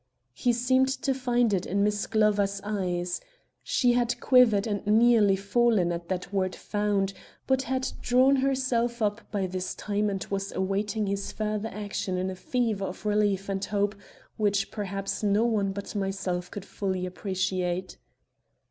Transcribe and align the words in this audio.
He 0.33 0.51
seemed 0.51 0.87
to 1.03 1.13
find 1.13 1.53
it 1.53 1.67
in 1.67 1.83
Miss 1.83 2.07
Glover's 2.07 2.59
eyes. 2.63 3.21
She 3.61 3.91
had 3.93 4.19
quivered 4.19 4.65
and 4.65 4.83
nearly 4.87 5.35
fallen 5.35 5.91
at 5.91 6.09
that 6.09 6.33
word 6.33 6.55
found, 6.55 7.13
but 7.45 7.61
had 7.61 7.91
drawn 8.01 8.37
herself 8.37 8.99
up 8.99 9.21
by 9.31 9.45
this 9.45 9.75
time 9.75 10.09
and 10.09 10.25
was 10.31 10.51
awaiting 10.53 11.05
his 11.05 11.31
further 11.31 11.69
action 11.71 12.17
in 12.17 12.31
a 12.31 12.35
fever 12.35 12.85
of 12.85 13.05
relief 13.05 13.47
and 13.47 13.63
hope 13.63 13.93
which 14.37 14.71
perhaps 14.71 15.21
no 15.21 15.45
one 15.45 15.71
but 15.71 15.93
myself 15.95 16.49
could 16.49 16.65
fully 16.65 17.05
appreciate. 17.05 17.99